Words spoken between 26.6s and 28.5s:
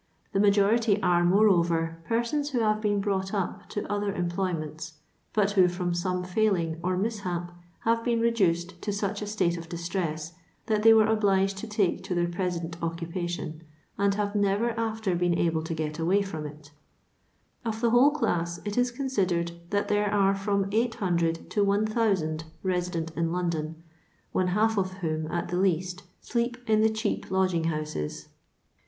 in the cheap lodging houses.